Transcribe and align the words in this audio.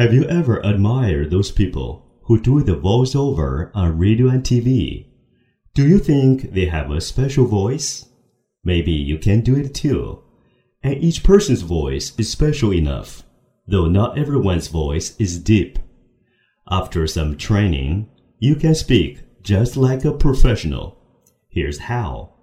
Have 0.00 0.14
you 0.14 0.24
ever 0.30 0.60
admired 0.60 1.28
those 1.28 1.50
people 1.50 2.06
who 2.22 2.40
do 2.40 2.62
the 2.62 2.74
voiceover 2.74 3.70
on 3.74 3.98
radio 3.98 4.28
and 4.28 4.42
TV? 4.42 5.08
Do 5.74 5.86
you 5.86 5.98
think 5.98 6.54
they 6.54 6.64
have 6.64 6.90
a 6.90 7.02
special 7.02 7.44
voice? 7.44 8.06
Maybe 8.64 8.92
you 8.92 9.18
can 9.18 9.42
do 9.42 9.54
it 9.56 9.74
too. 9.74 10.22
And 10.82 10.94
each 11.04 11.22
person's 11.22 11.60
voice 11.60 12.14
is 12.16 12.32
special 12.32 12.72
enough, 12.72 13.24
though 13.66 13.88
not 13.88 14.16
everyone's 14.16 14.68
voice 14.68 15.14
is 15.18 15.38
deep. 15.38 15.78
After 16.70 17.06
some 17.06 17.36
training, 17.36 18.08
you 18.38 18.54
can 18.54 18.74
speak 18.74 19.18
just 19.42 19.76
like 19.76 20.06
a 20.06 20.12
professional. 20.12 20.96
Here's 21.50 21.78
how. 21.78 22.36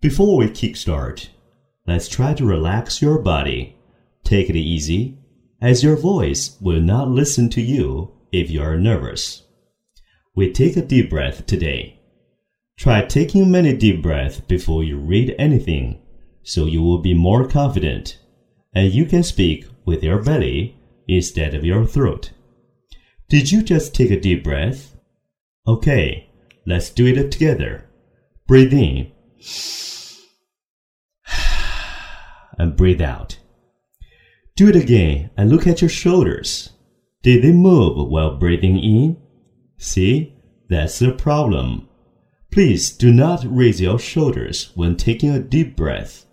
Before 0.00 0.36
we 0.36 0.48
kickstart, 0.48 1.28
let's 1.86 2.08
try 2.08 2.34
to 2.34 2.44
relax 2.44 3.00
your 3.00 3.20
body. 3.20 3.76
Take 4.24 4.50
it 4.50 4.56
easy, 4.56 5.20
as 5.66 5.82
your 5.82 5.96
voice 5.96 6.56
will 6.60 6.80
not 6.80 7.08
listen 7.08 7.50
to 7.50 7.60
you 7.60 8.12
if 8.30 8.48
you 8.48 8.62
are 8.62 8.78
nervous. 8.78 9.42
We 10.32 10.52
take 10.52 10.76
a 10.76 10.80
deep 10.80 11.10
breath 11.10 11.44
today. 11.44 11.98
Try 12.78 13.04
taking 13.04 13.50
many 13.50 13.76
deep 13.76 14.00
breaths 14.00 14.38
before 14.38 14.84
you 14.84 14.96
read 14.96 15.34
anything, 15.40 16.00
so 16.44 16.66
you 16.66 16.82
will 16.82 16.98
be 16.98 17.14
more 17.14 17.48
confident, 17.48 18.16
and 18.76 18.92
you 18.92 19.06
can 19.06 19.24
speak 19.24 19.66
with 19.84 20.04
your 20.04 20.22
belly 20.22 20.76
instead 21.08 21.52
of 21.52 21.64
your 21.64 21.84
throat. 21.84 22.30
Did 23.28 23.50
you 23.50 23.60
just 23.60 23.92
take 23.92 24.12
a 24.12 24.20
deep 24.20 24.44
breath? 24.44 24.94
Okay, 25.66 26.30
let's 26.64 26.90
do 26.90 27.06
it 27.06 27.32
together. 27.32 27.90
Breathe 28.46 28.72
in 28.72 29.10
and 32.56 32.76
breathe 32.76 33.02
out. 33.02 33.38
Do 34.56 34.68
it 34.68 34.76
again 34.76 35.28
and 35.36 35.50
look 35.50 35.66
at 35.66 35.82
your 35.82 35.90
shoulders. 35.90 36.70
Did 37.22 37.44
they 37.44 37.52
move 37.52 38.08
while 38.08 38.38
breathing 38.38 38.78
in? 38.78 39.18
See, 39.76 40.34
that's 40.70 40.98
the 40.98 41.12
problem. 41.12 41.90
Please 42.50 42.90
do 42.90 43.12
not 43.12 43.44
raise 43.44 43.82
your 43.82 43.98
shoulders 43.98 44.72
when 44.74 44.96
taking 44.96 45.28
a 45.28 45.40
deep 45.40 45.76
breath. 45.76 46.24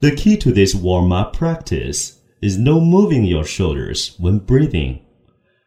The 0.00 0.14
key 0.14 0.36
to 0.36 0.52
this 0.52 0.74
warm 0.74 1.12
up 1.12 1.34
practice 1.34 2.20
is 2.42 2.58
no 2.58 2.78
moving 2.78 3.24
your 3.24 3.44
shoulders 3.44 4.16
when 4.18 4.40
breathing. 4.40 5.00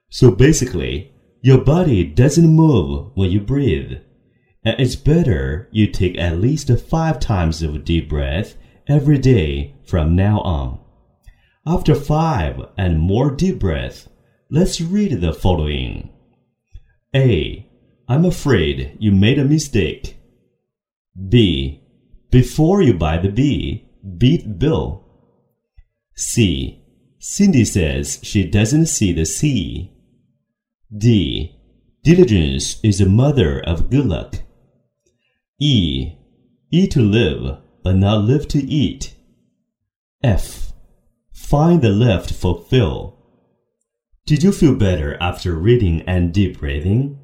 So 0.10 0.30
basically, 0.30 1.12
your 1.42 1.58
body 1.58 2.04
doesn't 2.04 2.56
move 2.56 3.10
when 3.16 3.32
you 3.32 3.40
breathe. 3.40 3.98
And 4.64 4.80
it's 4.80 4.96
better 4.96 5.70
you 5.72 5.88
take 5.88 6.20
at 6.20 6.40
least 6.40 6.70
five 6.88 7.20
times 7.20 7.64
of 7.64 7.84
deep 7.84 8.10
breath 8.10 8.54
every 8.88 9.18
day 9.18 9.74
from 9.84 10.16
now 10.16 10.40
on. 10.42 10.83
After 11.66 11.96
five 11.96 12.60
and 12.78 13.00
more 13.00 13.32
deep 13.32 13.60
breath, 13.60 14.10
let's 14.50 14.82
read 14.82 15.22
the 15.22 15.34
following. 15.34 16.10
A. 17.16 17.70
I'm 18.10 18.26
afraid 18.26 18.98
you 19.00 19.14
made 19.14 19.40
a 19.40 19.46
mistake. 19.46 20.18
B. 21.30 21.82
Before 22.32 22.82
you 22.82 22.94
buy 22.94 23.18
the 23.18 23.30
bee, 23.30 23.88
beat 24.18 24.60
Bill. 24.60 25.06
C. 26.16 26.84
Cindy 27.20 27.64
says 27.64 28.20
she 28.24 28.44
doesn't 28.44 28.88
see 28.88 29.14
the 29.14 29.26
sea. 29.26 29.94
D. 30.96 31.56
Diligence 32.04 32.82
is 32.84 33.00
the 33.00 33.06
mother 33.06 33.62
of 33.62 33.90
good 33.90 34.06
luck. 34.06 34.36
E. 35.62 36.18
Eat 36.72 36.92
to 36.92 37.02
live, 37.02 37.60
but 37.84 37.96
not 37.96 38.26
live 38.26 38.50
to 38.50 38.60
eat. 38.60 39.16
F. 40.22 40.73
Find 41.54 41.84
the 41.84 41.90
left 41.90 42.34
for 42.34 42.66
Phil. 42.68 43.16
Did 44.26 44.42
you 44.42 44.52
feel 44.52 44.74
better 44.74 45.22
after 45.22 45.54
reading 45.54 46.02
and 46.08 46.34
deep 46.34 46.58
breathing? 46.58 47.20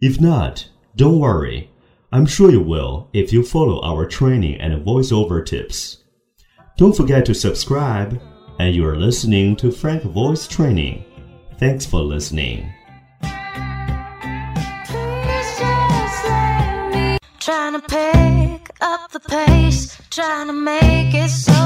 If 0.00 0.20
not, 0.20 0.68
don't 0.96 1.20
worry. 1.20 1.70
I'm 2.10 2.26
sure 2.26 2.50
you 2.50 2.62
will 2.62 3.08
if 3.12 3.32
you 3.32 3.44
follow 3.44 3.80
our 3.82 4.06
training 4.06 4.60
and 4.60 4.84
voiceover 4.84 5.46
tips. 5.46 5.98
Don't 6.78 6.96
forget 6.96 7.24
to 7.26 7.32
subscribe, 7.32 8.20
and 8.58 8.74
you 8.74 8.84
are 8.88 8.96
listening 8.96 9.54
to 9.58 9.70
Frank 9.70 10.02
Voice 10.02 10.48
Training. 10.48 11.04
Thanks 11.58 11.86
for 11.86 12.00
listening. 12.00 12.68
Trying 17.38 17.74
to 17.74 17.82
pick 17.88 18.68
up 18.80 19.12
the 19.12 19.20
pace, 19.20 19.96
trying 20.10 20.48
to 20.48 20.52
make 20.52 21.14
it 21.14 21.28
so 21.28 21.59